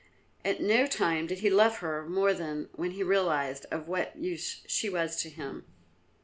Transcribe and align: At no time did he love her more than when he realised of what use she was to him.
At 0.43 0.59
no 0.59 0.87
time 0.87 1.27
did 1.27 1.41
he 1.41 1.51
love 1.51 1.77
her 1.77 2.09
more 2.09 2.33
than 2.33 2.69
when 2.73 2.89
he 2.89 3.03
realised 3.03 3.67
of 3.69 3.87
what 3.87 4.17
use 4.17 4.63
she 4.65 4.89
was 4.89 5.15
to 5.17 5.29
him. 5.29 5.63